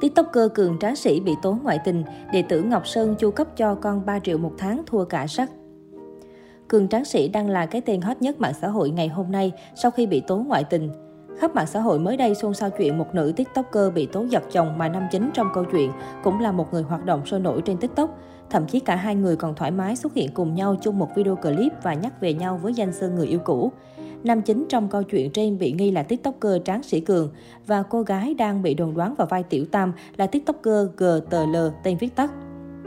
[0.00, 3.74] TikToker Cường Tráng Sĩ bị tố ngoại tình, đệ tử Ngọc Sơn chu cấp cho
[3.74, 5.50] con 3 triệu một tháng thua cả sắc.
[6.68, 9.52] Cường Tráng Sĩ đang là cái tên hot nhất mạng xã hội ngày hôm nay
[9.76, 10.90] sau khi bị tố ngoại tình.
[11.38, 14.42] Khắp mạng xã hội mới đây xôn xao chuyện một nữ TikToker bị tố giật
[14.52, 15.92] chồng mà nam chính trong câu chuyện
[16.24, 18.18] cũng là một người hoạt động sôi nổi trên TikTok.
[18.50, 21.36] Thậm chí cả hai người còn thoải mái xuất hiện cùng nhau chung một video
[21.36, 23.72] clip và nhắc về nhau với danh xưng người yêu cũ.
[24.24, 27.30] Nam chính trong câu chuyện trên bị nghi là TikToker Tráng Sĩ Cường
[27.66, 31.96] và cô gái đang bị đồn đoán vào vai Tiểu Tam là TikToker GTL tên
[31.96, 32.30] viết tắt.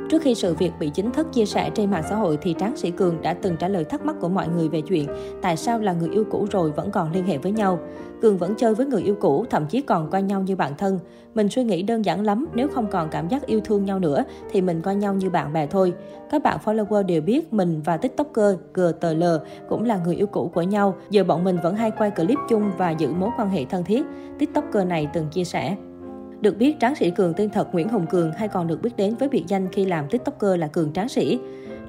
[0.09, 2.77] Trước khi sự việc bị chính thức chia sẻ trên mạng xã hội thì Tráng
[2.77, 5.07] Sĩ Cường đã từng trả lời thắc mắc của mọi người về chuyện
[5.41, 7.79] tại sao là người yêu cũ rồi vẫn còn liên hệ với nhau.
[8.21, 10.99] Cường vẫn chơi với người yêu cũ, thậm chí còn coi nhau như bạn thân.
[11.35, 14.23] Mình suy nghĩ đơn giản lắm, nếu không còn cảm giác yêu thương nhau nữa
[14.51, 15.93] thì mình coi nhau như bạn bè thôi.
[16.31, 19.23] Các bạn follower đều biết mình và TikToker GTL
[19.69, 20.95] cũng là người yêu cũ của nhau.
[21.09, 24.05] Giờ bọn mình vẫn hay quay clip chung và giữ mối quan hệ thân thiết.
[24.39, 25.75] TikToker này từng chia sẻ.
[26.41, 29.15] Được biết, tráng sĩ Cường tên thật Nguyễn Hồng Cường hay còn được biết đến
[29.15, 31.39] với biệt danh khi làm TikToker là Cường Tráng Sĩ.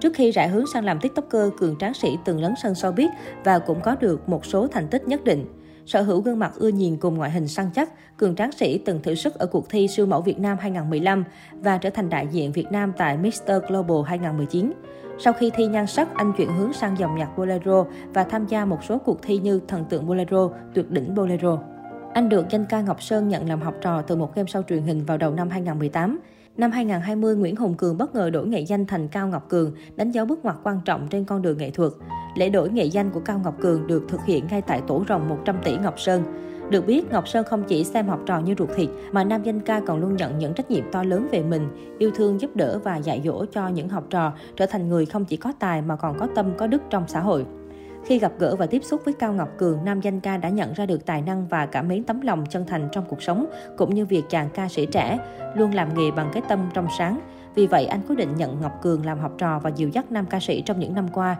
[0.00, 3.08] Trước khi rẽ hướng sang làm TikToker, Cường Tráng Sĩ từng lấn sân showbiz
[3.44, 5.44] và cũng có được một số thành tích nhất định.
[5.86, 9.02] Sở hữu gương mặt ưa nhìn cùng ngoại hình săn chắc, Cường Tráng Sĩ từng
[9.02, 12.52] thử sức ở cuộc thi siêu mẫu Việt Nam 2015 và trở thành đại diện
[12.52, 13.52] Việt Nam tại Mr.
[13.68, 14.72] Global 2019.
[15.18, 18.64] Sau khi thi nhan sắc, anh chuyển hướng sang dòng nhạc bolero và tham gia
[18.64, 21.58] một số cuộc thi như Thần tượng bolero, Tuyệt đỉnh bolero.
[22.18, 24.82] Anh được danh ca Ngọc Sơn nhận làm học trò từ một game show truyền
[24.82, 26.18] hình vào đầu năm 2018.
[26.56, 30.10] Năm 2020, Nguyễn Hùng Cường bất ngờ đổi nghệ danh thành Cao Ngọc Cường, đánh
[30.10, 31.92] dấu bước ngoặt quan trọng trên con đường nghệ thuật.
[32.34, 35.28] Lễ đổi nghệ danh của Cao Ngọc Cường được thực hiện ngay tại tổ rồng
[35.28, 36.22] 100 tỷ Ngọc Sơn.
[36.70, 39.60] Được biết, Ngọc Sơn không chỉ xem học trò như ruột thịt, mà nam danh
[39.60, 42.80] ca còn luôn nhận những trách nhiệm to lớn về mình, yêu thương giúp đỡ
[42.84, 45.96] và dạy dỗ cho những học trò trở thành người không chỉ có tài mà
[45.96, 47.46] còn có tâm có đức trong xã hội.
[48.04, 50.72] Khi gặp gỡ và tiếp xúc với Cao Ngọc Cường, nam danh ca đã nhận
[50.72, 53.46] ra được tài năng và cảm mến tấm lòng chân thành trong cuộc sống,
[53.76, 55.18] cũng như việc chàng ca sĩ trẻ,
[55.54, 57.20] luôn làm nghề bằng cái tâm trong sáng.
[57.54, 60.26] Vì vậy, anh quyết định nhận Ngọc Cường làm học trò và dìu dắt nam
[60.26, 61.36] ca sĩ trong những năm qua.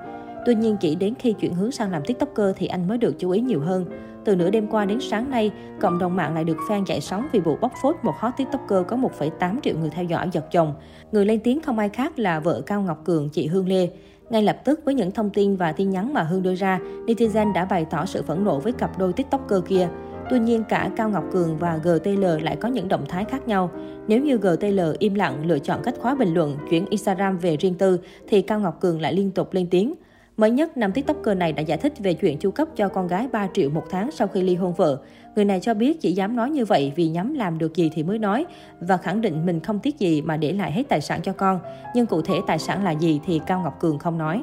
[0.47, 3.31] Tuy nhiên, chỉ đến khi chuyển hướng sang làm TikToker thì anh mới được chú
[3.31, 3.85] ý nhiều hơn.
[4.25, 7.27] Từ nửa đêm qua đến sáng nay, cộng đồng mạng lại được fan chạy sóng
[7.33, 10.75] vì vụ bóc phốt một hot TikToker có 1,8 triệu người theo dõi giật chồng.
[11.13, 13.89] Người lên tiếng không ai khác là vợ Cao Ngọc Cường, chị Hương Lê.
[14.31, 17.53] Ngay lập tức với những thông tin và tin nhắn mà Hương đưa ra, netizen
[17.53, 19.89] đã bày tỏ sự phẫn nộ với cặp đôi TikToker kia.
[20.31, 23.71] Tuy nhiên, cả Cao Ngọc Cường và GTL lại có những động thái khác nhau.
[24.09, 27.75] Nếu như GTL im lặng lựa chọn cách khóa bình luận, chuyển Instagram về riêng
[27.75, 29.95] tư, thì Cao Ngọc Cường lại liên tục lên tiếng.
[30.39, 33.29] Mới nhất, nam TikToker này đã giải thích về chuyện chu cấp cho con gái
[33.33, 34.99] 3 triệu một tháng sau khi ly hôn vợ.
[35.37, 38.03] Người này cho biết chỉ dám nói như vậy vì nhắm làm được gì thì
[38.03, 38.47] mới nói
[38.81, 41.61] và khẳng định mình không tiếc gì mà để lại hết tài sản cho con.
[41.95, 44.43] Nhưng cụ thể tài sản là gì thì Cao Ngọc Cường không nói.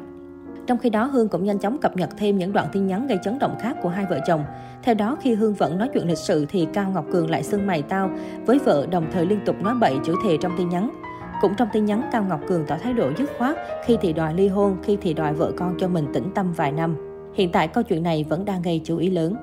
[0.68, 3.18] Trong khi đó, Hương cũng nhanh chóng cập nhật thêm những đoạn tin nhắn gây
[3.24, 4.44] chấn động khác của hai vợ chồng.
[4.84, 7.68] Theo đó, khi Hương vẫn nói chuyện lịch sự thì Cao Ngọc Cường lại xưng
[7.68, 8.10] mày tao
[8.46, 11.05] với vợ đồng thời liên tục nói bậy chửi thề trong tin nhắn.
[11.46, 14.34] Cũng trong tin nhắn, Cao Ngọc Cường tỏ thái độ dứt khoát khi thì đòi
[14.34, 16.96] ly hôn, khi thì đòi vợ con cho mình tĩnh tâm vài năm.
[17.34, 19.36] Hiện tại câu chuyện này vẫn đang gây chú ý lớn.